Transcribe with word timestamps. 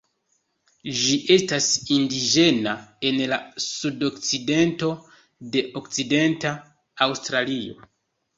Ĝi 0.99 1.17
estas 1.33 1.67
indiĝena 1.95 2.73
en 3.09 3.19
la 3.33 3.39
sudokcidento 3.67 4.91
de 5.57 5.65
Okcidenta 5.83 6.57
Aŭstralio. 7.09 7.79